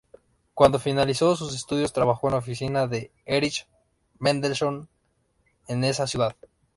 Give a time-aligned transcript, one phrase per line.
[0.55, 3.67] Cuando finalizó sus estudios trabajó en la oficina de Erich
[4.17, 4.89] Mendelsohn
[5.67, 6.35] en esa ciudad.